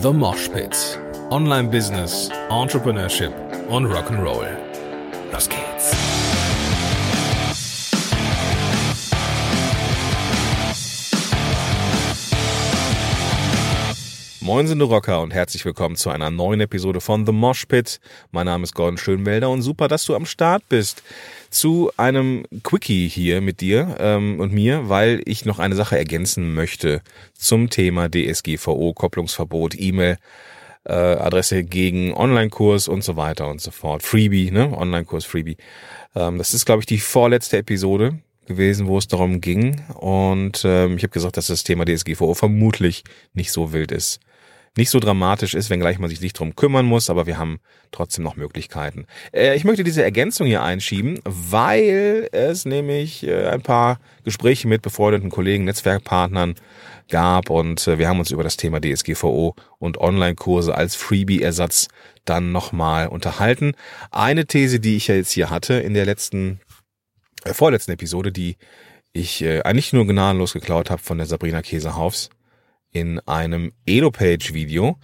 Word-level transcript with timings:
The 0.00 0.12
Mosh 0.12 0.48
Pit. 0.48 0.76
Online 1.30 1.68
Business, 1.68 2.30
Entrepreneurship 2.50 3.32
und 3.68 3.86
Rock'n'Roll. 3.86 4.46
Los 5.32 5.48
geht's. 5.48 5.67
Moin 14.48 14.66
sind 14.66 14.80
Rocker 14.80 15.20
und 15.20 15.34
herzlich 15.34 15.62
willkommen 15.66 15.94
zu 15.94 16.08
einer 16.08 16.30
neuen 16.30 16.62
Episode 16.62 17.02
von 17.02 17.26
The 17.26 17.32
Mosh 17.32 17.66
Pit. 17.66 18.00
Mein 18.30 18.46
Name 18.46 18.64
ist 18.64 18.74
Gordon 18.74 18.96
Schönwelder 18.96 19.50
und 19.50 19.60
super, 19.60 19.88
dass 19.88 20.06
du 20.06 20.14
am 20.16 20.24
Start 20.24 20.66
bist. 20.70 21.02
Zu 21.50 21.90
einem 21.98 22.46
Quickie 22.62 23.08
hier 23.08 23.42
mit 23.42 23.60
dir 23.60 23.96
ähm, 24.00 24.40
und 24.40 24.54
mir, 24.54 24.88
weil 24.88 25.20
ich 25.26 25.44
noch 25.44 25.58
eine 25.58 25.74
Sache 25.74 25.98
ergänzen 25.98 26.54
möchte 26.54 27.02
zum 27.34 27.68
Thema 27.68 28.08
DSGVO, 28.08 28.94
Kopplungsverbot, 28.94 29.78
E-Mail. 29.78 30.16
Äh, 30.84 30.94
Adresse 30.94 31.62
gegen 31.62 32.14
Online-Kurs 32.14 32.88
und 32.88 33.04
so 33.04 33.16
weiter 33.16 33.48
und 33.50 33.60
so 33.60 33.70
fort. 33.70 34.02
Freebie, 34.02 34.50
ne? 34.50 34.74
Online-Kurs, 34.74 35.26
Freebie. 35.26 35.58
Ähm, 36.14 36.38
das 36.38 36.54
ist, 36.54 36.64
glaube 36.64 36.80
ich, 36.80 36.86
die 36.86 37.00
vorletzte 37.00 37.58
Episode 37.58 38.18
gewesen, 38.46 38.86
wo 38.86 38.96
es 38.96 39.08
darum 39.08 39.42
ging. 39.42 39.82
Und 39.92 40.62
ähm, 40.64 40.96
ich 40.96 41.02
habe 41.02 41.12
gesagt, 41.12 41.36
dass 41.36 41.48
das 41.48 41.64
Thema 41.64 41.84
DSGVO 41.84 42.32
vermutlich 42.32 43.04
nicht 43.34 43.52
so 43.52 43.74
wild 43.74 43.92
ist 43.92 44.20
nicht 44.76 44.90
so 44.90 45.00
dramatisch 45.00 45.54
ist, 45.54 45.70
wenngleich 45.70 45.98
man 45.98 46.10
sich 46.10 46.20
nicht 46.20 46.38
drum 46.38 46.56
kümmern 46.56 46.86
muss, 46.86 47.10
aber 47.10 47.26
wir 47.26 47.38
haben 47.38 47.60
trotzdem 47.90 48.24
noch 48.24 48.36
Möglichkeiten. 48.36 49.06
Äh, 49.32 49.56
ich 49.56 49.64
möchte 49.64 49.84
diese 49.84 50.02
Ergänzung 50.02 50.46
hier 50.46 50.62
einschieben, 50.62 51.20
weil 51.24 52.28
es 52.32 52.64
nämlich 52.64 53.26
äh, 53.26 53.48
ein 53.48 53.62
paar 53.62 53.98
Gespräche 54.24 54.68
mit 54.68 54.82
befreundeten 54.82 55.30
Kollegen, 55.30 55.64
Netzwerkpartnern 55.64 56.54
gab 57.08 57.50
und 57.50 57.86
äh, 57.86 57.98
wir 57.98 58.08
haben 58.08 58.18
uns 58.18 58.30
über 58.30 58.44
das 58.44 58.56
Thema 58.56 58.80
DSGVO 58.80 59.54
und 59.78 59.98
Online-Kurse 59.98 60.74
als 60.74 60.94
Freebie-Ersatz 60.94 61.88
dann 62.24 62.52
nochmal 62.52 63.08
unterhalten. 63.08 63.72
Eine 64.10 64.46
These, 64.46 64.80
die 64.80 64.96
ich 64.96 65.08
ja 65.08 65.14
jetzt 65.14 65.32
hier 65.32 65.50
hatte 65.50 65.74
in 65.74 65.94
der 65.94 66.04
letzten, 66.04 66.60
äh, 67.44 67.54
vorletzten 67.54 67.92
Episode, 67.92 68.32
die 68.32 68.56
ich 69.12 69.42
äh, 69.42 69.62
eigentlich 69.62 69.92
nur 69.92 70.06
gnadenlos 70.06 70.52
geklaut 70.52 70.90
habe 70.90 71.02
von 71.02 71.18
der 71.18 71.26
Sabrina 71.26 71.62
Käsehaufs, 71.62 72.30
in 72.92 73.20
einem 73.20 73.72
Elopage-Video 73.86 74.98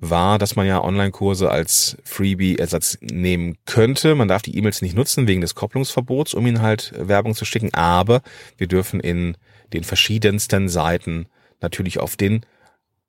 war, 0.00 0.38
dass 0.38 0.56
man 0.56 0.66
ja 0.66 0.82
Online-Kurse 0.82 1.50
als 1.50 1.96
Freebie-Ersatz 2.04 2.98
nehmen 3.00 3.56
könnte. 3.64 4.14
Man 4.14 4.28
darf 4.28 4.42
die 4.42 4.56
E-Mails 4.56 4.82
nicht 4.82 4.94
nutzen 4.94 5.26
wegen 5.26 5.40
des 5.40 5.54
Kopplungsverbots, 5.54 6.34
um 6.34 6.46
ihnen 6.46 6.62
halt 6.62 6.92
Werbung 6.96 7.34
zu 7.34 7.44
schicken, 7.44 7.72
aber 7.74 8.22
wir 8.58 8.66
dürfen 8.66 9.00
in 9.00 9.36
den 9.72 9.84
verschiedensten 9.84 10.68
Seiten 10.68 11.26
natürlich 11.60 11.98
auf 11.98 12.16
den 12.16 12.44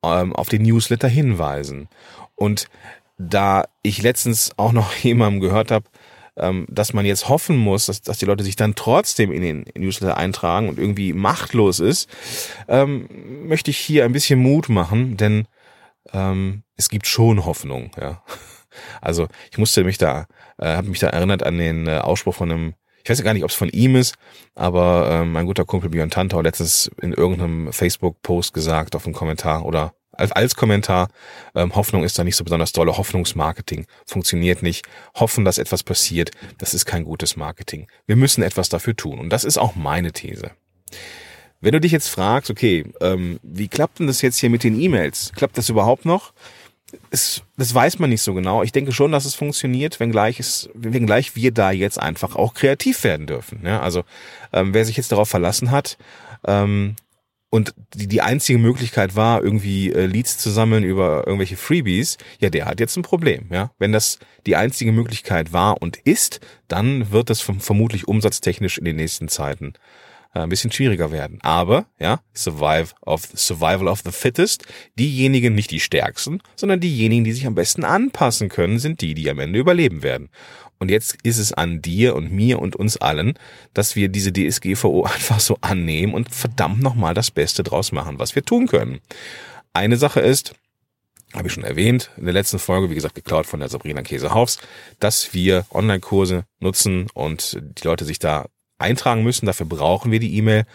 ähm, 0.03 0.33
auf 0.33 0.49
den 0.49 0.63
Newsletter 0.63 1.07
hinweisen. 1.07 1.89
Und 2.35 2.67
da 3.17 3.65
ich 3.81 4.01
letztens 4.01 4.51
auch 4.57 4.71
noch 4.71 4.93
jemandem 5.03 5.41
gehört 5.41 5.71
habe, 5.71 5.89
dass 6.69 6.93
man 6.93 7.05
jetzt 7.05 7.29
hoffen 7.29 7.57
muss, 7.57 7.87
dass, 7.87 8.01
dass 8.01 8.19
die 8.19 8.25
Leute 8.25 8.43
sich 8.43 8.55
dann 8.55 8.75
trotzdem 8.75 9.31
in 9.31 9.41
den 9.41 9.65
Newsletter 9.75 10.17
eintragen 10.17 10.69
und 10.69 10.77
irgendwie 10.77 11.13
machtlos 11.13 11.79
ist, 11.79 12.07
ähm, 12.67 13.07
möchte 13.47 13.71
ich 13.71 13.77
hier 13.77 14.05
ein 14.05 14.11
bisschen 14.11 14.39
Mut 14.39 14.69
machen, 14.69 15.17
denn 15.17 15.47
ähm, 16.13 16.63
es 16.75 16.89
gibt 16.89 17.07
schon 17.07 17.45
Hoffnung. 17.45 17.91
Ja. 17.99 18.23
Also 19.01 19.27
ich 19.49 19.57
musste 19.57 19.83
mich 19.83 19.97
da, 19.97 20.27
äh, 20.59 20.75
habe 20.75 20.89
mich 20.89 20.99
da 20.99 21.07
erinnert 21.07 21.41
an 21.41 21.57
den 21.57 21.87
äh, 21.87 21.97
Ausspruch 21.97 22.35
von 22.35 22.51
einem 22.51 22.73
ich 23.03 23.09
weiß 23.09 23.19
ja 23.19 23.23
gar 23.23 23.33
nicht, 23.33 23.45
ob 23.45 23.49
es 23.49 23.55
von 23.55 23.69
ihm 23.69 23.95
ist, 23.95 24.15
aber 24.53 25.09
ähm, 25.09 25.31
mein 25.31 25.45
guter 25.45 25.63
Kumpel 25.63 25.89
Björn 25.89 26.11
Tantau 26.11 26.41
letztens 26.41 26.91
in 27.01 27.13
irgendeinem 27.13 27.71
Facebook-Post 27.71 28.53
gesagt 28.53 28.95
auf 28.97 29.05
einen 29.05 29.15
Kommentar 29.15 29.65
oder 29.65 29.93
als 30.17 30.55
Kommentar, 30.55 31.09
ähm, 31.55 31.75
Hoffnung 31.75 32.03
ist 32.03 32.17
da 32.17 32.23
nicht 32.23 32.35
so 32.35 32.43
besonders 32.43 32.71
dolle, 32.71 32.97
Hoffnungsmarketing 32.97 33.85
funktioniert 34.05 34.63
nicht. 34.63 34.85
Hoffen, 35.15 35.45
dass 35.45 35.57
etwas 35.57 35.83
passiert, 35.83 36.31
das 36.57 36.73
ist 36.73 36.85
kein 36.85 37.03
gutes 37.03 37.35
Marketing. 37.35 37.87
Wir 38.05 38.15
müssen 38.15 38.43
etwas 38.43 38.69
dafür 38.69 38.95
tun. 38.95 39.19
Und 39.19 39.29
das 39.29 39.43
ist 39.43 39.57
auch 39.57 39.75
meine 39.75 40.11
These. 40.11 40.51
Wenn 41.59 41.71
du 41.71 41.81
dich 41.81 41.91
jetzt 41.91 42.09
fragst, 42.09 42.51
okay, 42.51 42.85
ähm, 43.01 43.39
wie 43.41 43.67
klappt 43.67 43.99
denn 43.99 44.07
das 44.07 44.21
jetzt 44.21 44.37
hier 44.37 44.49
mit 44.49 44.63
den 44.63 44.79
E-Mails? 44.79 45.31
Klappt 45.35 45.57
das 45.57 45.69
überhaupt 45.69 46.05
noch? 46.05 46.33
Es, 47.09 47.41
das 47.57 47.73
weiß 47.73 47.99
man 47.99 48.09
nicht 48.09 48.21
so 48.21 48.33
genau. 48.33 48.63
Ich 48.63 48.71
denke 48.71 48.91
schon, 48.91 49.11
dass 49.11 49.25
es 49.25 49.35
funktioniert, 49.35 49.99
wenngleich, 49.99 50.39
es, 50.39 50.69
wenngleich 50.73 51.35
wir 51.35 51.51
da 51.51 51.71
jetzt 51.71 51.99
einfach 51.99 52.35
auch 52.35 52.53
kreativ 52.53 53.03
werden 53.03 53.27
dürfen. 53.27 53.61
Ja, 53.65 53.81
also 53.81 54.03
ähm, 54.53 54.73
wer 54.73 54.85
sich 54.85 54.97
jetzt 54.97 55.11
darauf 55.11 55.29
verlassen 55.29 55.71
hat, 55.71 55.97
ähm, 56.45 56.95
und 57.49 57.73
die, 57.93 58.07
die 58.07 58.21
einzige 58.21 58.59
Möglichkeit 58.59 59.15
war, 59.15 59.41
irgendwie 59.41 59.91
äh, 59.91 60.05
Leads 60.05 60.37
zu 60.37 60.49
sammeln 60.49 60.83
über 60.83 61.25
irgendwelche 61.25 61.55
Freebies, 61.55 62.17
ja, 62.39 62.49
der 62.49 62.65
hat 62.65 62.79
jetzt 62.79 62.97
ein 62.97 63.03
Problem, 63.03 63.47
ja. 63.51 63.71
Wenn 63.79 63.91
das 63.91 64.19
die 64.45 64.55
einzige 64.55 64.91
Möglichkeit 64.91 65.53
war 65.53 65.81
und 65.81 65.97
ist, 65.97 66.41
dann 66.67 67.11
wird 67.11 67.29
das 67.29 67.41
vermutlich 67.41 68.07
umsatztechnisch 68.07 68.77
in 68.77 68.85
den 68.85 68.97
nächsten 68.97 69.29
Zeiten 69.29 69.73
äh, 70.33 70.39
ein 70.39 70.49
bisschen 70.49 70.71
schwieriger 70.71 71.11
werden. 71.11 71.39
Aber, 71.41 71.85
ja, 71.99 72.19
survive 72.35 72.93
of, 73.05 73.29
survival 73.33 73.87
of 73.87 74.01
the 74.03 74.11
fittest, 74.11 74.65
diejenigen, 74.99 75.55
nicht 75.55 75.71
die 75.71 75.79
stärksten, 75.79 76.41
sondern 76.55 76.81
diejenigen, 76.81 77.23
die 77.23 77.33
sich 77.33 77.47
am 77.47 77.55
besten 77.55 77.85
anpassen 77.85 78.49
können, 78.49 78.77
sind 78.77 78.99
die, 78.99 79.13
die 79.13 79.29
am 79.29 79.39
Ende 79.39 79.59
überleben 79.59 80.03
werden. 80.03 80.29
Und 80.79 80.91
jetzt 80.91 81.17
ist 81.23 81.37
es 81.37 81.53
an 81.53 81.81
dir 81.81 82.15
und 82.15 82.31
mir 82.31 82.59
und 82.59 82.75
uns 82.75 82.97
allen, 82.97 83.33
dass 83.73 83.95
wir 83.95 84.09
diese 84.09 84.31
DSGVO 84.31 85.03
einfach 85.13 85.39
so 85.39 85.57
annehmen 85.61 86.13
und 86.13 86.33
verdammt 86.33 86.81
nochmal 86.81 87.13
das 87.13 87.31
Beste 87.31 87.63
draus 87.63 87.91
machen, 87.91 88.19
was 88.19 88.35
wir 88.35 88.43
tun 88.43 88.67
können. 88.67 88.99
Eine 89.73 89.97
Sache 89.97 90.19
ist, 90.19 90.53
habe 91.33 91.47
ich 91.47 91.53
schon 91.53 91.63
erwähnt, 91.63 92.09
in 92.17 92.25
der 92.25 92.33
letzten 92.33 92.59
Folge, 92.59 92.89
wie 92.89 92.95
gesagt, 92.95 93.15
geklaut 93.15 93.45
von 93.45 93.59
der 93.59 93.69
Sabrina 93.69 94.01
Käsehaufs, 94.01 94.59
dass 94.99 95.33
wir 95.33 95.65
Online-Kurse 95.71 96.45
nutzen 96.59 97.07
und 97.13 97.59
die 97.61 97.83
Leute 97.85 98.05
sich 98.05 98.19
da 98.19 98.45
eintragen 98.77 99.23
müssen. 99.23 99.45
Dafür 99.45 99.65
brauchen 99.65 100.11
wir 100.11 100.19
die 100.19 100.35
E-Mail 100.37 100.65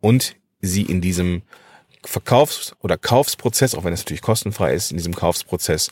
und 0.00 0.36
sie 0.60 0.82
in 0.82 1.00
diesem 1.00 1.42
Verkaufs- 2.04 2.74
oder 2.80 2.96
Kaufsprozess, 2.96 3.74
auch 3.74 3.84
wenn 3.84 3.92
es 3.92 4.00
natürlich 4.00 4.22
kostenfrei 4.22 4.74
ist, 4.74 4.90
in 4.92 4.96
diesem 4.96 5.14
Kaufsprozess 5.14 5.90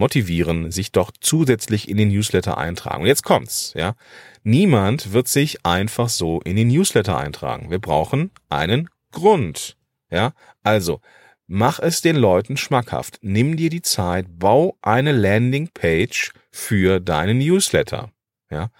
motivieren, 0.00 0.72
sich 0.72 0.90
doch 0.90 1.12
zusätzlich 1.20 1.88
in 1.88 1.96
den 1.96 2.08
Newsletter 2.08 2.58
eintragen. 2.58 3.02
Und 3.02 3.06
jetzt 3.06 3.22
kommt's, 3.22 3.72
ja. 3.76 3.94
Niemand 4.42 5.12
wird 5.12 5.28
sich 5.28 5.64
einfach 5.64 6.08
so 6.08 6.40
in 6.40 6.56
den 6.56 6.68
Newsletter 6.68 7.18
eintragen. 7.18 7.70
Wir 7.70 7.78
brauchen 7.78 8.30
einen 8.48 8.88
Grund, 9.12 9.76
ja. 10.10 10.32
Also, 10.62 11.00
mach 11.46 11.78
es 11.78 12.00
den 12.00 12.16
Leuten 12.16 12.56
schmackhaft. 12.56 13.18
Nimm 13.20 13.56
dir 13.56 13.70
die 13.70 13.82
Zeit, 13.82 14.26
bau 14.38 14.78
eine 14.82 15.12
Landingpage 15.12 16.32
für 16.50 16.98
deinen 16.98 17.38
Newsletter, 17.38 18.10
ja. 18.50 18.70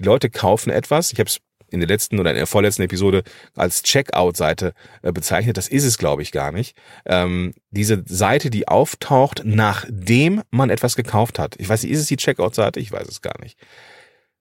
Die 0.00 0.04
Leute 0.04 0.30
kaufen 0.30 0.70
etwas. 0.70 1.12
Ich 1.12 1.18
habe 1.20 1.28
es 1.28 1.38
in 1.72 1.80
der 1.80 1.88
letzten 1.88 2.18
oder 2.18 2.30
in 2.30 2.36
der 2.36 2.46
vorletzten 2.46 2.82
Episode 2.82 3.22
als 3.54 3.82
Checkout-Seite 3.82 4.74
äh, 5.02 5.12
bezeichnet. 5.12 5.56
Das 5.56 5.68
ist 5.68 5.84
es, 5.84 5.98
glaube 5.98 6.22
ich, 6.22 6.32
gar 6.32 6.52
nicht. 6.52 6.76
Ähm, 7.06 7.54
diese 7.70 8.02
Seite, 8.06 8.50
die 8.50 8.68
auftaucht, 8.68 9.42
nachdem 9.44 10.42
man 10.50 10.70
etwas 10.70 10.96
gekauft 10.96 11.38
hat. 11.38 11.54
Ich 11.58 11.68
weiß 11.68 11.82
nicht, 11.82 11.92
ist 11.92 12.00
es 12.00 12.06
die 12.06 12.16
Checkout-Seite? 12.16 12.80
Ich 12.80 12.92
weiß 12.92 13.08
es 13.08 13.22
gar 13.22 13.40
nicht. 13.40 13.58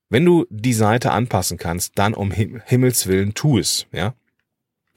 Wenn 0.10 0.26
du 0.26 0.46
die 0.50 0.74
Seite 0.74 1.12
anpassen 1.12 1.58
kannst, 1.58 1.98
dann 1.98 2.14
um 2.14 2.32
Himmels 2.32 3.08
Willen 3.08 3.34
tu 3.34 3.58
es, 3.58 3.88
ja. 3.94 4.14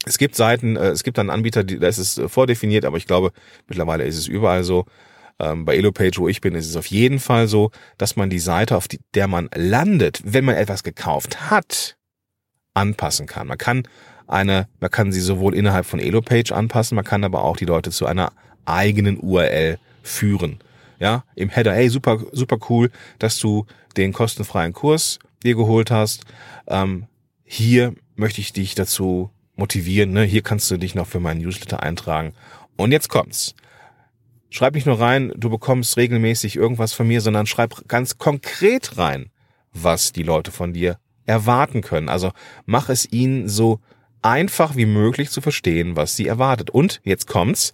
Es 0.06 0.18
gibt 0.18 0.34
Seiten, 0.34 0.76
äh, 0.76 0.88
es 0.88 1.02
gibt 1.02 1.18
dann 1.18 1.30
Anbieter, 1.30 1.64
da 1.64 1.86
ist 1.86 1.98
es 1.98 2.18
äh, 2.18 2.28
vordefiniert, 2.28 2.84
aber 2.84 2.96
ich 2.96 3.06
glaube, 3.06 3.32
mittlerweile 3.68 4.04
ist 4.04 4.18
es 4.18 4.26
überall 4.26 4.64
so. 4.64 4.86
Ähm, 5.38 5.64
bei 5.64 5.76
Elopage, 5.76 6.18
wo 6.18 6.28
ich 6.28 6.40
bin, 6.40 6.54
ist 6.54 6.68
es 6.68 6.76
auf 6.76 6.86
jeden 6.86 7.18
Fall 7.18 7.48
so, 7.48 7.70
dass 7.98 8.16
man 8.16 8.30
die 8.30 8.38
Seite, 8.38 8.76
auf 8.76 8.86
die, 8.86 9.00
der 9.14 9.26
man 9.26 9.48
landet, 9.54 10.20
wenn 10.24 10.44
man 10.44 10.54
etwas 10.54 10.82
gekauft 10.82 11.50
hat, 11.50 11.96
anpassen 12.74 13.26
kann. 13.26 13.46
Man 13.46 13.58
kann 13.58 13.88
eine, 14.26 14.68
man 14.80 14.90
kann 14.90 15.12
sie 15.12 15.20
sowohl 15.20 15.54
innerhalb 15.54 15.86
von 15.86 16.00
Elopage 16.00 16.52
anpassen, 16.52 16.96
man 16.96 17.04
kann 17.04 17.24
aber 17.24 17.44
auch 17.44 17.56
die 17.56 17.64
Leute 17.64 17.90
zu 17.90 18.06
einer 18.06 18.32
eigenen 18.64 19.18
URL 19.18 19.78
führen. 20.02 20.58
Ja, 20.98 21.24
im 21.34 21.48
Header, 21.48 21.74
hey, 21.74 21.88
super, 21.88 22.22
super 22.32 22.58
cool, 22.68 22.90
dass 23.18 23.38
du 23.38 23.66
den 23.96 24.12
kostenfreien 24.12 24.72
Kurs 24.72 25.18
dir 25.42 25.54
geholt 25.54 25.90
hast. 25.90 26.24
Ähm, 26.66 27.06
hier 27.44 27.94
möchte 28.16 28.40
ich 28.40 28.52
dich 28.52 28.74
dazu 28.74 29.30
motivieren, 29.56 30.12
ne? 30.12 30.22
Hier 30.22 30.42
kannst 30.42 30.70
du 30.70 30.76
dich 30.76 30.94
noch 30.94 31.06
für 31.06 31.20
meinen 31.20 31.40
Newsletter 31.40 31.82
eintragen. 31.82 32.32
Und 32.76 32.92
jetzt 32.92 33.08
kommt's. 33.08 33.54
Schreib 34.50 34.74
nicht 34.74 34.86
nur 34.86 35.00
rein, 35.00 35.32
du 35.36 35.50
bekommst 35.50 35.96
regelmäßig 35.96 36.56
irgendwas 36.56 36.92
von 36.92 37.08
mir, 37.08 37.20
sondern 37.20 37.46
schreib 37.46 37.88
ganz 37.88 38.18
konkret 38.18 38.96
rein, 38.98 39.30
was 39.72 40.12
die 40.12 40.22
Leute 40.22 40.52
von 40.52 40.72
dir 40.72 40.98
erwarten 41.26 41.82
können. 41.82 42.08
Also 42.08 42.32
mach 42.66 42.88
es 42.88 43.10
ihnen 43.10 43.48
so 43.48 43.80
einfach 44.22 44.76
wie 44.76 44.86
möglich 44.86 45.30
zu 45.30 45.40
verstehen, 45.40 45.96
was 45.96 46.16
sie 46.16 46.26
erwartet. 46.26 46.70
Und 46.70 47.00
jetzt 47.04 47.26
kommt's. 47.26 47.72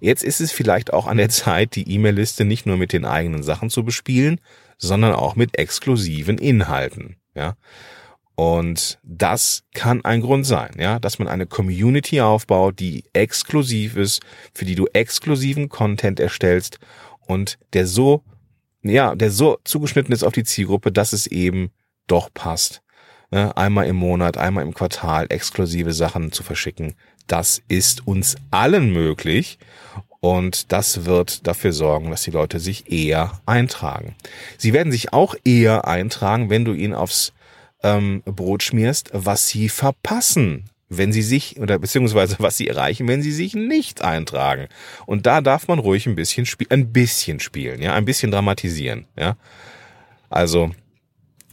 Jetzt 0.00 0.22
ist 0.22 0.40
es 0.40 0.52
vielleicht 0.52 0.92
auch 0.92 1.08
an 1.08 1.16
der 1.16 1.28
Zeit, 1.28 1.74
die 1.74 1.90
E-Mail-Liste 1.90 2.44
nicht 2.44 2.66
nur 2.66 2.76
mit 2.76 2.92
den 2.92 3.04
eigenen 3.04 3.42
Sachen 3.42 3.68
zu 3.68 3.84
bespielen, 3.84 4.40
sondern 4.76 5.12
auch 5.12 5.34
mit 5.34 5.58
exklusiven 5.58 6.38
Inhalten. 6.38 7.16
Ja. 7.34 7.56
Und 8.36 9.00
das 9.02 9.64
kann 9.74 10.04
ein 10.04 10.20
Grund 10.20 10.46
sein, 10.46 10.70
ja, 10.78 11.00
dass 11.00 11.18
man 11.18 11.26
eine 11.26 11.46
Community 11.46 12.20
aufbaut, 12.20 12.78
die 12.78 13.02
exklusiv 13.12 13.96
ist, 13.96 14.22
für 14.54 14.64
die 14.64 14.76
du 14.76 14.86
exklusiven 14.92 15.68
Content 15.68 16.20
erstellst 16.20 16.78
und 17.26 17.58
der 17.72 17.88
so, 17.88 18.22
ja, 18.84 19.16
der 19.16 19.32
so 19.32 19.58
zugeschnitten 19.64 20.14
ist 20.14 20.22
auf 20.22 20.32
die 20.32 20.44
Zielgruppe, 20.44 20.92
dass 20.92 21.12
es 21.12 21.26
eben 21.26 21.72
doch 22.06 22.32
passt. 22.32 22.80
Ja, 23.30 23.50
einmal 23.52 23.86
im 23.86 23.96
Monat, 23.96 24.38
einmal 24.38 24.64
im 24.64 24.72
Quartal 24.72 25.26
exklusive 25.28 25.92
Sachen 25.92 26.32
zu 26.32 26.42
verschicken. 26.42 26.94
Das 27.26 27.62
ist 27.68 28.06
uns 28.06 28.36
allen 28.50 28.90
möglich 28.90 29.58
und 30.20 30.72
das 30.72 31.04
wird 31.04 31.46
dafür 31.46 31.72
sorgen, 31.72 32.10
dass 32.10 32.22
die 32.22 32.30
Leute 32.30 32.58
sich 32.58 32.90
eher 32.90 33.40
eintragen. 33.44 34.14
Sie 34.56 34.72
werden 34.72 34.90
sich 34.90 35.12
auch 35.12 35.34
eher 35.44 35.86
eintragen, 35.86 36.48
wenn 36.48 36.64
du 36.64 36.72
ihnen 36.72 36.94
aufs 36.94 37.32
ähm, 37.82 38.22
Brot 38.24 38.62
schmierst, 38.62 39.10
was 39.12 39.48
sie 39.48 39.68
verpassen, 39.68 40.70
wenn 40.88 41.12
sie 41.12 41.22
sich 41.22 41.60
oder 41.60 41.78
beziehungsweise 41.78 42.36
was 42.38 42.56
sie 42.56 42.68
erreichen, 42.68 43.06
wenn 43.08 43.22
sie 43.22 43.32
sich 43.32 43.54
nicht 43.54 44.02
eintragen. 44.02 44.68
Und 45.06 45.26
da 45.26 45.40
darf 45.40 45.68
man 45.68 45.78
ruhig 45.78 46.06
ein 46.06 46.16
bisschen 46.16 46.46
spielen, 46.46 46.70
ein 46.70 46.92
bisschen 46.92 47.40
spielen, 47.40 47.82
ja, 47.82 47.94
ein 47.94 48.04
bisschen 48.06 48.30
dramatisieren, 48.30 49.06
ja. 49.16 49.36
Also 50.30 50.70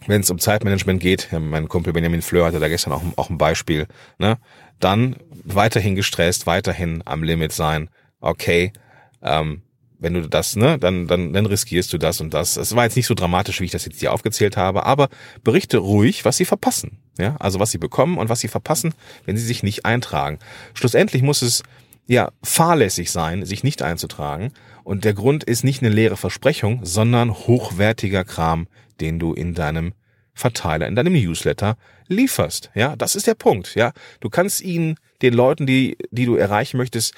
wenn 0.07 0.22
es 0.22 0.30
um 0.30 0.40
Zeitmanagement 0.40 1.00
geht, 1.00 1.30
mein 1.31 1.68
Kumpel 1.68 1.94
Benjamin 1.94 2.22
Fleur 2.22 2.46
hatte 2.46 2.60
da 2.60 2.68
gestern 2.68 2.94
auch, 2.94 3.04
auch 3.16 3.30
ein 3.30 3.38
Beispiel, 3.38 3.88
ne, 4.18 4.38
dann 4.80 5.16
weiterhin 5.44 5.96
gestresst, 5.96 6.48
weiterhin 6.48 7.02
am 7.06 7.24
Limit 7.24 7.52
sein, 7.52 7.90
okay, 8.19 8.74
ähm, 9.22 9.62
wenn 10.00 10.13
du 10.13 10.28
das, 10.28 10.56
ne, 10.56 10.78
dann, 10.78 11.07
dann, 11.07 11.34
dann 11.34 11.46
riskierst 11.46 11.92
du 11.94 11.98
das 11.98 12.22
und 12.22 12.34
das. 12.34 12.57
Es 12.57 12.75
war 12.75 12.84
jetzt 12.84 12.96
nicht 12.96 13.07
so 13.07 13.13
dramatisch, 13.13 13.62
wie 13.62 13.66
ich 13.66 13.72
das 13.72 13.86
jetzt 13.86 14.00
hier 14.00 14.13
aufgezählt 14.13 14.57
habe, 14.57 14.86
aber 14.86 15.10
berichte 15.44 15.78
ruhig, 15.78 16.25
was 16.25 16.38
sie 16.38 16.46
verpassen. 16.46 17.00
Ja, 17.18 17.38
also 17.40 17.60
was 17.60 17.72
sie 17.72 17.78
bekommen 17.78 18.18
und 18.18 18.28
was 18.28 18.42
sie 18.42 18.50
verpassen, 18.50 18.94
wenn 19.25 19.38
sie 19.38 19.46
sich 19.46 19.63
nicht 19.63 19.86
eintragen. 19.86 20.38
Schlussendlich 20.74 21.22
muss 21.22 21.42
es 21.42 21.63
ja 22.07 22.31
fahrlässig 22.44 23.12
sein, 23.12 23.46
sich 23.46 23.63
nicht 23.63 23.81
einzutragen. 23.81 24.52
Und 24.84 25.04
der 25.04 25.13
Grund 25.13 25.44
ist 25.44 25.63
nicht 25.63 25.81
eine 25.81 25.94
leere 25.94 26.18
Versprechung, 26.18 26.80
sondern 26.84 27.34
hochwertiger 27.34 28.24
Kram, 28.24 28.68
den 29.00 29.19
du 29.19 29.34
in 29.34 29.54
deinem 29.54 29.94
Verteiler, 30.34 30.88
in 30.88 30.96
deinem 30.96 31.13
Newsletter 31.13 31.78
lieferst. 32.07 32.69
Ja, 32.75 32.96
das 32.96 33.16
ist 33.16 33.25
der 33.28 33.36
Punkt. 33.36 33.75
Ja, 33.75 33.94
du 34.19 34.30
kannst 34.30 34.62
ihnen, 34.62 34.98
den 35.22 35.34
Leuten, 35.34 35.66
die, 35.66 35.98
die 36.12 36.25
du 36.25 36.36
erreichen 36.36 36.78
möchtest, 36.78 37.16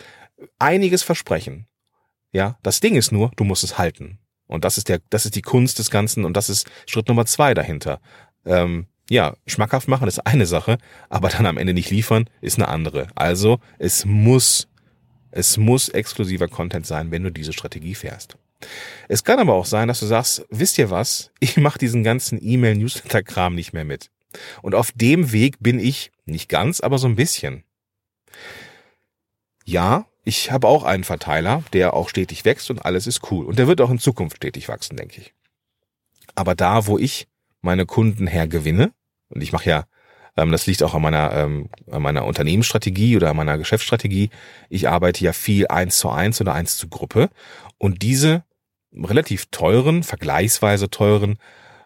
einiges 0.60 1.04
versprechen. 1.04 1.68
Ja, 2.32 2.58
das 2.62 2.80
Ding 2.80 2.96
ist 2.96 3.12
nur, 3.12 3.32
du 3.36 3.44
musst 3.44 3.64
es 3.64 3.78
halten. 3.78 4.20
Und 4.46 4.64
das 4.64 4.78
ist 4.78 4.88
der, 4.88 5.02
das 5.10 5.26
ist 5.26 5.36
die 5.36 5.42
Kunst 5.42 5.80
des 5.80 5.90
Ganzen 5.90 6.26
und 6.26 6.38
das 6.38 6.50
ist 6.50 6.70
Schritt 6.86 7.08
Nummer 7.08 7.26
zwei 7.26 7.54
dahinter. 7.54 8.00
Ähm, 8.46 8.88
ja, 9.10 9.36
schmackhaft 9.46 9.88
machen 9.88 10.08
ist 10.08 10.26
eine 10.26 10.46
Sache, 10.46 10.78
aber 11.10 11.30
dann 11.30 11.46
am 11.46 11.58
Ende 11.58 11.74
nicht 11.74 11.90
liefern 11.90 12.30
ist 12.42 12.58
eine 12.58 12.68
andere. 12.68 13.08
Also 13.16 13.60
es 13.80 14.06
muss, 14.06 14.68
es 15.32 15.58
muss 15.58 15.90
exklusiver 15.90 16.48
Content 16.48 16.86
sein, 16.86 17.12
wenn 17.12 17.24
du 17.24 17.32
diese 17.32 17.54
Strategie 17.54 17.96
fährst. 17.96 18.38
Es 19.08 19.24
kann 19.24 19.40
aber 19.40 19.54
auch 19.54 19.66
sein, 19.66 19.88
dass 19.88 20.00
du 20.00 20.06
sagst, 20.06 20.46
wisst 20.50 20.78
ihr 20.78 20.90
was, 20.90 21.32
ich 21.40 21.58
mache 21.58 21.80
diesen 21.80 22.04
ganzen 22.04 22.40
E-Mail-Newsletter-Kram 22.42 23.56
nicht 23.56 23.74
mehr 23.74 23.86
mit. 23.86 24.10
Und 24.62 24.76
auf 24.76 24.92
dem 24.92 25.32
Weg 25.32 25.58
bin 25.60 25.80
ich, 25.80 26.12
nicht 26.26 26.50
ganz, 26.50 26.82
aber 26.82 26.98
so 26.98 27.08
ein 27.08 27.16
bisschen. 27.16 27.64
Ja, 29.64 30.06
ich 30.24 30.52
habe 30.52 30.68
auch 30.68 30.84
einen 30.84 31.04
Verteiler, 31.04 31.64
der 31.74 31.94
auch 31.94 32.10
stetig 32.10 32.44
wächst 32.46 32.70
und 32.70 32.86
alles 32.86 33.08
ist 33.08 33.32
cool. 33.32 33.46
Und 33.46 33.60
der 33.60 33.68
wird 33.68 33.80
auch 33.80 33.90
in 33.90 34.00
Zukunft 34.00 34.38
stetig 34.38 34.68
wachsen, 34.68 34.98
denke 34.98 35.22
ich. 35.22 35.34
Aber 36.36 36.56
da, 36.56 36.88
wo 36.88 36.98
ich 36.98 37.28
meine 37.62 37.86
Kunden 37.86 38.28
her 38.28 38.48
gewinne, 38.48 38.92
und 39.30 39.42
ich 39.42 39.52
mache 39.52 39.70
ja, 39.70 39.86
ähm, 40.38 40.52
das 40.52 40.68
liegt 40.68 40.84
auch 40.84 40.94
an 40.94 41.02
meiner, 41.02 41.34
ähm, 41.34 41.70
an 41.92 42.02
meiner 42.02 42.26
Unternehmensstrategie 42.26 43.16
oder 43.18 43.32
an 43.32 43.38
meiner 43.38 43.58
Geschäftsstrategie, 43.58 44.30
ich 44.70 44.88
arbeite 44.88 45.24
ja 45.24 45.34
viel 45.34 45.68
eins 45.68 45.98
zu 45.98 46.10
eins 46.10 46.40
oder 46.40 46.54
eins 46.54 46.78
zu 46.78 46.88
Gruppe. 46.88 47.30
Und 47.78 48.02
diese 48.04 48.44
relativ 48.94 49.48
teuren, 49.48 50.04
vergleichsweise 50.04 50.90
teuren, 50.90 51.38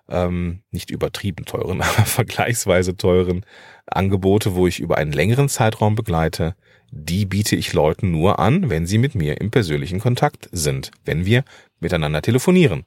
ähm, 0.09 0.61
nicht 0.71 0.91
übertrieben 0.91 1.45
teuren, 1.45 1.81
aber 1.81 2.05
vergleichsweise 2.05 2.95
teuren 2.97 3.45
Angebote, 3.87 4.55
wo 4.55 4.67
ich 4.67 4.79
über 4.79 4.97
einen 4.97 5.13
längeren 5.13 5.49
Zeitraum 5.49 5.95
begleite, 5.95 6.55
die 6.91 7.25
biete 7.25 7.55
ich 7.55 7.71
Leuten 7.71 8.11
nur 8.11 8.39
an, 8.39 8.69
wenn 8.69 8.85
sie 8.85 8.97
mit 8.97 9.15
mir 9.15 9.39
im 9.39 9.49
persönlichen 9.49 10.01
Kontakt 10.01 10.49
sind, 10.51 10.91
wenn 11.05 11.25
wir 11.25 11.45
miteinander 11.79 12.21
telefonieren. 12.21 12.83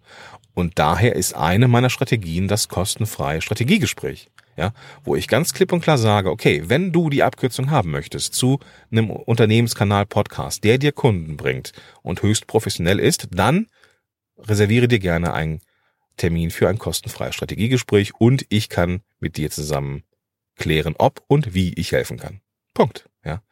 Und 0.52 0.78
daher 0.78 1.16
ist 1.16 1.34
eine 1.34 1.68
meiner 1.68 1.90
Strategien 1.90 2.46
das 2.46 2.68
kostenfreie 2.68 3.40
Strategiegespräch. 3.40 4.30
Ja, 4.56 4.72
wo 5.02 5.16
ich 5.16 5.26
ganz 5.26 5.52
klipp 5.52 5.72
und 5.72 5.80
klar 5.80 5.98
sage, 5.98 6.30
okay, 6.30 6.62
wenn 6.66 6.92
du 6.92 7.10
die 7.10 7.24
Abkürzung 7.24 7.70
haben 7.70 7.90
möchtest 7.90 8.34
zu 8.34 8.60
einem 8.90 9.10
Unternehmenskanal 9.10 10.06
Podcast, 10.06 10.62
der 10.62 10.78
dir 10.78 10.92
Kunden 10.92 11.36
bringt 11.36 11.72
und 12.02 12.22
höchst 12.22 12.46
professionell 12.46 13.00
ist, 13.00 13.28
dann 13.32 13.66
reserviere 14.38 14.86
dir 14.86 15.00
gerne 15.00 15.34
einen 15.34 15.60
Termin 16.16 16.52
für 16.52 16.68
ein 16.68 16.78
kostenfreies 16.78 17.34
Strategiegespräch 17.34 18.14
und 18.14 18.46
ich 18.48 18.68
kann 18.68 19.00
mit 19.18 19.36
dir 19.36 19.50
zusammen 19.50 20.04
klären, 20.56 20.94
ob 20.98 21.22
und 21.26 21.54
wie 21.54 21.72
ich 21.74 21.90
helfen 21.90 22.18
kann. 22.18 22.40
Punkt. 22.74 23.08
Ja 23.24 23.42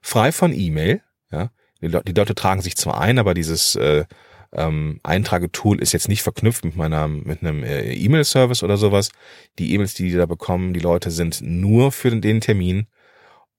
frei 0.00 0.32
von 0.32 0.52
E-Mail. 0.52 1.02
Ja, 1.30 1.50
die, 1.80 1.88
Leute 1.88 2.34
tragen 2.34 2.62
sich 2.62 2.76
zwar 2.76 3.00
ein, 3.00 3.18
aber 3.18 3.34
dieses 3.34 3.76
äh, 3.76 4.04
ähm, 4.52 5.00
Eintragetool 5.02 5.80
ist 5.80 5.92
jetzt 5.92 6.08
nicht 6.08 6.22
verknüpft 6.22 6.64
mit 6.64 6.76
meiner 6.76 7.06
mit 7.08 7.42
einem 7.42 7.62
äh, 7.62 7.92
E-Mail-Service 7.92 8.62
oder 8.62 8.76
sowas. 8.76 9.10
Die 9.58 9.72
E-Mails, 9.74 9.94
die 9.94 10.10
die 10.10 10.16
da 10.16 10.26
bekommen, 10.26 10.74
die 10.74 10.80
Leute 10.80 11.10
sind 11.10 11.40
nur 11.42 11.92
für 11.92 12.10
den 12.10 12.40
Termin 12.40 12.86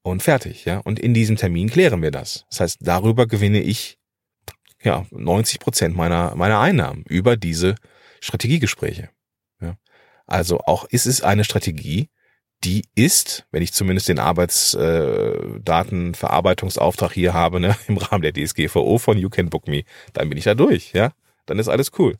und 0.01 0.21
fertig. 0.21 0.65
Ja, 0.65 0.79
und 0.79 0.99
in 0.99 1.13
diesem 1.13 1.37
Termin 1.37 1.69
klären 1.69 2.01
wir 2.01 2.11
das. 2.11 2.45
Das 2.49 2.59
heißt, 2.59 2.79
darüber 2.81 3.27
gewinne 3.27 3.61
ich 3.61 3.97
ja 4.83 5.05
90 5.11 5.59
Prozent 5.59 5.95
meiner 5.95 6.35
meiner 6.35 6.59
Einnahmen 6.59 7.03
über 7.07 7.37
diese 7.37 7.75
Strategiegespräche. 8.19 9.09
Ja. 9.61 9.77
Also 10.27 10.59
auch 10.59 10.85
ist 10.85 11.05
es 11.05 11.21
eine 11.21 11.43
Strategie, 11.43 12.09
die 12.63 12.83
ist, 12.95 13.45
wenn 13.51 13.61
ich 13.63 13.73
zumindest 13.73 14.07
den 14.07 14.19
Arbeitsdatenverarbeitungsauftrag 14.19 17.11
äh, 17.11 17.15
hier 17.15 17.33
habe, 17.33 17.59
ne, 17.59 17.75
im 17.87 17.97
Rahmen 17.97 18.21
der 18.21 18.31
DSGVO 18.33 18.99
von 18.99 19.17
You 19.17 19.29
Can 19.29 19.49
Book 19.49 19.67
Me, 19.67 19.81
dann 20.13 20.29
bin 20.29 20.37
ich 20.37 20.45
da 20.45 20.55
durch, 20.55 20.93
ja. 20.93 21.11
Dann 21.47 21.57
ist 21.57 21.69
alles 21.69 21.89
cool. 21.97 22.19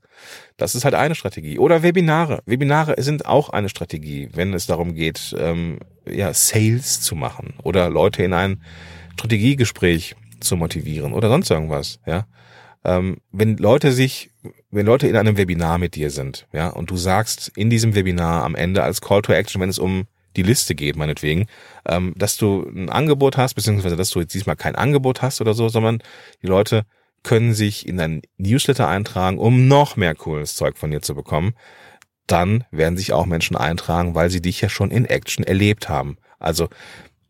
Das 0.58 0.74
ist 0.74 0.84
halt 0.84 0.96
eine 0.96 1.14
Strategie. 1.14 1.60
Oder 1.60 1.84
Webinare. 1.84 2.42
Webinare 2.48 3.00
sind 3.02 3.28
auch 3.28 3.50
eine 3.50 3.70
Strategie, 3.70 4.30
wenn 4.34 4.52
es 4.54 4.66
darum 4.66 4.96
geht, 4.96 5.36
ähm, 5.38 5.78
ja, 6.10 6.34
Sales 6.34 7.02
zu 7.02 7.16
machen 7.16 7.54
oder 7.64 7.88
Leute 7.90 8.24
in 8.24 8.34
ein 8.34 8.64
Strategiegespräch 9.14 10.16
zu 10.40 10.58
motivieren 10.58 11.14
oder 11.14 11.30
sonst 11.30 11.52
irgendwas, 11.52 12.00
ja. 12.06 12.26
Ähm, 12.84 13.18
wenn 13.32 13.58
Leute 13.58 13.92
sich, 13.92 14.32
wenn 14.72 14.88
Leute 14.88 15.08
in 15.08 15.16
einem 15.16 15.38
Webinar 15.38 15.78
mit 15.78 15.94
dir 15.94 16.10
sind, 16.10 16.48
ja, 16.52 16.70
und 16.70 16.90
du 16.90 16.98
sagst 16.98 17.52
in 17.56 17.70
diesem 17.70 17.94
Webinar 17.94 18.44
am 18.44 18.56
Ende 18.56 18.82
als 18.82 19.02
Call 19.02 19.22
to 19.22 19.34
Action, 19.34 19.62
wenn 19.62 19.70
es 19.70 19.78
um 19.78 20.08
die 20.36 20.44
Liste 20.44 20.76
geht, 20.76 20.96
meinetwegen, 20.96 21.48
ähm, 21.86 22.14
dass 22.18 22.38
du 22.38 22.64
ein 22.64 22.90
Angebot 22.90 23.38
hast, 23.38 23.54
beziehungsweise 23.56 23.96
dass 23.96 24.10
du 24.10 24.22
jetzt 24.22 24.34
diesmal 24.34 24.56
kein 24.56 24.76
Angebot 24.76 25.22
hast 25.22 25.42
oder 25.42 25.54
so, 25.54 25.70
sondern 25.70 26.00
die 26.42 26.48
Leute 26.48 26.84
können 27.24 27.54
sich 27.54 27.88
in 27.88 27.98
dein 27.98 28.22
Newsletter 28.38 28.88
eintragen, 28.88 29.38
um 29.38 29.68
noch 29.68 29.96
mehr 29.96 30.16
cooles 30.16 30.56
Zeug 30.56 30.78
von 30.78 30.92
dir 30.92 31.02
zu 31.02 31.14
bekommen. 31.14 31.54
Dann 32.28 32.64
werden 32.72 32.98
sich 32.98 33.14
auch 33.14 33.26
Menschen 33.26 33.56
eintragen, 33.56 34.16
weil 34.16 34.30
sie 34.30 34.42
dich 34.42 34.62
ja 34.62 34.70
schon 34.70 34.92
in 34.92 35.06
Action 35.06 35.44
erlebt 35.44 35.90
haben. 35.90 36.18
Also 36.40 36.70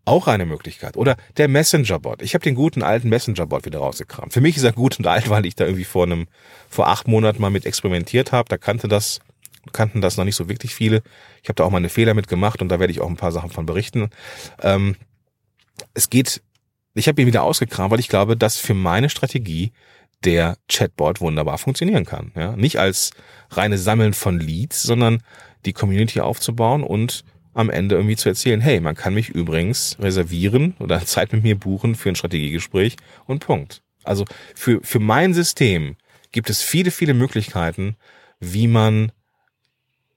auch 0.05 0.27
eine 0.27 0.45
Möglichkeit. 0.45 0.97
Oder 0.97 1.15
der 1.37 1.47
Messenger-Bot. 1.47 2.21
Ich 2.21 2.33
habe 2.33 2.43
den 2.43 2.55
guten 2.55 2.81
alten 2.83 3.09
Messenger-Bot 3.09 3.65
wieder 3.65 3.79
rausgekramt. 3.79 4.33
Für 4.33 4.41
mich 4.41 4.57
ist 4.57 4.63
er 4.63 4.73
gut 4.73 4.97
und 4.99 5.07
alt, 5.07 5.29
weil 5.29 5.45
ich 5.45 5.55
da 5.55 5.65
irgendwie 5.65 5.85
vor 5.85 6.05
einem, 6.05 6.27
vor 6.69 6.87
acht 6.87 7.07
Monaten 7.07 7.41
mal 7.41 7.49
mit 7.49 7.65
experimentiert 7.65 8.31
habe. 8.31 8.49
Da 8.49 8.57
kannte 8.57 8.87
das 8.87 9.19
kannten 9.73 10.01
das 10.01 10.17
noch 10.17 10.25
nicht 10.25 10.35
so 10.35 10.49
wirklich 10.49 10.75
viele. 10.75 11.03
Ich 11.41 11.49
habe 11.49 11.55
da 11.55 11.63
auch 11.63 11.71
meine 11.71 11.89
Fehler 11.89 12.13
mitgemacht 12.13 12.61
und 12.61 12.69
da 12.69 12.79
werde 12.79 12.91
ich 12.91 13.01
auch 13.01 13.09
ein 13.09 13.17
paar 13.17 13.31
Sachen 13.31 13.49
von 13.49 13.65
berichten. 13.65 14.09
Ähm, 14.61 14.95
es 15.93 16.09
geht, 16.09 16.41
ich 16.93 17.07
habe 17.07 17.21
ihn 17.21 17.27
wieder 17.27 17.43
ausgekramt, 17.43 17.91
weil 17.91 17.99
ich 17.99 18.09
glaube, 18.09 18.37
dass 18.37 18.57
für 18.57 18.73
meine 18.73 19.09
Strategie 19.09 19.71
der 20.23 20.57
Chatbot 20.69 21.21
wunderbar 21.21 21.57
funktionieren 21.57 22.05
kann. 22.05 22.31
Ja? 22.35 22.55
Nicht 22.55 22.79
als 22.79 23.11
reine 23.49 23.77
Sammeln 23.77 24.13
von 24.13 24.39
Leads, 24.39 24.83
sondern 24.83 25.23
die 25.65 25.73
Community 25.73 26.21
aufzubauen 26.21 26.83
und 26.83 27.23
am 27.53 27.69
Ende 27.69 27.95
irgendwie 27.95 28.15
zu 28.15 28.29
erzählen, 28.29 28.61
hey, 28.61 28.79
man 28.79 28.95
kann 28.95 29.13
mich 29.13 29.29
übrigens 29.29 29.97
reservieren 29.99 30.75
oder 30.79 31.01
Zeit 31.05 31.33
mit 31.33 31.43
mir 31.43 31.57
buchen 31.57 31.95
für 31.95 32.09
ein 32.09 32.15
Strategiegespräch 32.15 32.95
und 33.25 33.39
Punkt. 33.39 33.81
Also 34.03 34.25
für, 34.55 34.79
für 34.83 34.99
mein 34.99 35.33
System 35.33 35.95
gibt 36.31 36.49
es 36.49 36.61
viele, 36.61 36.91
viele 36.91 37.13
Möglichkeiten, 37.13 37.97
wie 38.39 38.67
man 38.67 39.11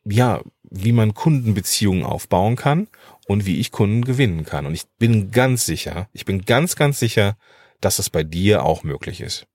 ja, 0.04 0.42
wie 0.62 0.92
man 0.92 1.14
Kundenbeziehungen 1.14 2.04
aufbauen 2.04 2.56
kann 2.56 2.88
und 3.26 3.46
wie 3.46 3.60
ich 3.60 3.70
Kunden 3.70 4.04
gewinnen 4.04 4.44
kann. 4.44 4.66
Und 4.66 4.74
ich 4.74 4.84
bin 4.98 5.30
ganz 5.30 5.66
sicher, 5.66 6.08
ich 6.12 6.24
bin 6.24 6.44
ganz, 6.44 6.76
ganz 6.76 6.98
sicher, 6.98 7.36
dass 7.80 7.96
das 7.96 8.10
bei 8.10 8.22
dir 8.24 8.64
auch 8.64 8.82
möglich 8.82 9.20
ist. 9.20 9.46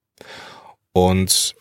Und 0.94 1.56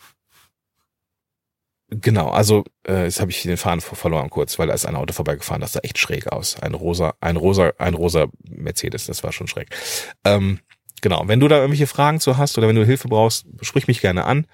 Genau, 1.91 2.29
also 2.29 2.65
äh, 2.87 3.05
jetzt 3.05 3.19
habe 3.19 3.31
ich 3.31 3.41
den 3.41 3.57
Faden 3.57 3.81
verloren 3.81 4.29
kurz, 4.29 4.59
weil 4.59 4.67
da 4.67 4.75
ist 4.75 4.85
ein 4.85 4.95
Auto 4.95 5.11
vorbeigefahren, 5.11 5.61
das 5.61 5.71
sah 5.71 5.79
echt 5.79 5.97
schräg 5.97 6.31
aus. 6.31 6.59
Ein 6.61 6.75
rosa, 6.75 7.15
ein 7.19 7.35
rosa, 7.35 7.73
ein 7.79 7.95
rosa 7.95 8.27
Mercedes, 8.47 9.07
das 9.07 9.23
war 9.23 9.31
schon 9.31 9.47
schräg. 9.47 9.69
Ähm, 10.23 10.59
genau, 11.01 11.23
wenn 11.25 11.39
du 11.39 11.47
da 11.47 11.57
irgendwelche 11.57 11.87
Fragen 11.87 12.19
zu 12.19 12.37
hast 12.37 12.59
oder 12.59 12.67
wenn 12.67 12.75
du 12.75 12.85
Hilfe 12.85 13.07
brauchst, 13.07 13.47
sprich 13.61 13.87
mich 13.87 14.01
gerne 14.01 14.25
an. 14.25 14.45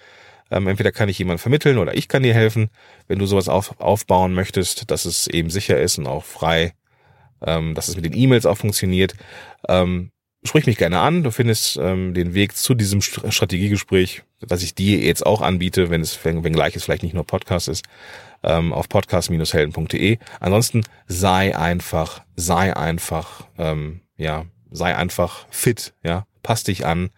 Ähm, 0.52 0.68
entweder 0.68 0.92
kann 0.92 1.10
ich 1.10 1.18
jemand 1.18 1.42
vermitteln 1.42 1.78
oder 1.78 1.96
ich 1.96 2.08
kann 2.08 2.24
dir 2.24 2.34
helfen, 2.34 2.70
wenn 3.08 3.20
du 3.20 3.26
sowas 3.26 3.50
auf, 3.50 3.80
aufbauen 3.80 4.34
möchtest, 4.34 4.92
dass 4.92 5.06
es 5.06 5.28
eben 5.28 5.50
sicher 5.50 5.80
ist 5.80 5.98
und 5.98 6.08
auch 6.08 6.24
frei, 6.24 6.74
ähm, 7.42 7.74
dass 7.74 7.88
es 7.88 7.96
mit 7.96 8.06
den 8.06 8.16
E-Mails 8.16 8.46
auch 8.46 8.58
funktioniert. 8.58 9.16
Ähm, 9.68 10.12
sprich 10.44 10.68
mich 10.68 10.78
gerne 10.78 11.00
an. 11.00 11.24
Du 11.24 11.32
findest 11.32 11.78
ähm, 11.78 12.14
den 12.14 12.34
Weg 12.34 12.56
zu 12.56 12.76
diesem 12.76 13.02
Strategiegespräch, 13.02 14.24
das 14.40 14.64
ich 14.64 14.76
dir 14.76 15.00
jetzt 15.00 15.26
auch 15.26 15.42
anbiete, 15.42 15.90
wenn 15.90 16.02
es, 16.02 16.24
wenn, 16.24 16.44
wenn 16.44 16.54
gleich 16.54 16.76
es 16.76 16.84
vielleicht 16.84 17.04
nicht 17.04 17.16
nur 17.16 17.26
Podcast 17.26 17.68
ist, 17.68 17.86
ähm, 18.44 18.72
auf 18.74 18.88
podcast-helden.de. 18.88 20.20
Ansonsten 20.40 20.84
sei 21.08 21.58
einfach, 21.58 22.22
sei 22.36 22.76
einfach, 22.76 23.48
ähm, 23.58 24.02
ja, 24.18 24.46
sei 24.72 24.96
einfach 24.96 25.48
fit, 25.50 25.94
ja, 26.04 26.26
pass 26.44 26.64
dich 26.64 26.86
an, 26.86 27.10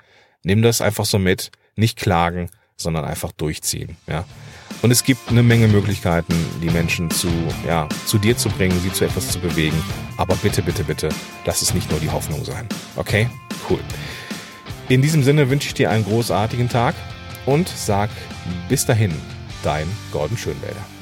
nimm 0.44 0.62
das 0.62 0.82
einfach 0.82 1.06
so 1.06 1.20
mit, 1.20 1.52
nicht 1.76 1.98
klagen, 1.98 2.50
sondern 2.78 3.06
einfach 3.06 3.32
durchziehen, 3.32 3.98
ja. 4.08 4.24
Und 4.84 4.92
es 4.92 5.04
gibt 5.04 5.30
eine 5.30 5.42
Menge 5.42 5.68
Möglichkeiten, 5.68 6.34
die 6.62 6.70
Menschen 6.70 7.10
zu, 7.10 7.30
ja, 7.66 7.90
zu 8.06 8.20
dir 8.20 8.38
zu 8.38 8.50
bringen, 8.50 8.80
sie 8.82 8.94
zu 8.94 9.06
etwas 9.06 9.30
zu 9.30 9.40
bewegen. 9.40 9.82
Aber 10.18 10.36
bitte, 10.36 10.62
bitte, 10.62 10.84
bitte, 10.84 11.10
lass 11.46 11.64
es 11.64 11.74
nicht 11.74 11.90
nur 11.90 12.00
die 12.00 12.12
Hoffnung 12.12 12.46
sein. 12.46 12.68
Okay? 12.96 13.28
Cool. 13.68 13.80
In 14.88 15.02
diesem 15.02 15.24
Sinne 15.24 15.50
wünsche 15.50 15.68
ich 15.68 15.74
dir 15.74 15.90
einen 15.90 16.06
großartigen 16.06 16.70
Tag 16.70 16.96
und 17.48 17.68
sag 17.68 18.10
bis 18.70 18.86
dahin, 18.86 19.12
dein 19.64 19.88
Gordon 20.12 20.38
Schönwälder. 20.38 20.97